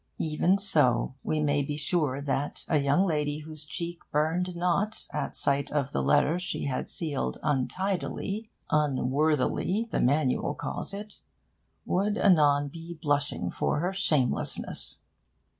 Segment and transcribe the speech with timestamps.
[0.17, 5.37] Even so, we may be sure that a young lady whose cheek burned not at
[5.37, 11.21] sight of the letter she had sealed untidily 'unworthily' the Manual calls it
[11.85, 15.01] would anon be blushing for her shamelessness.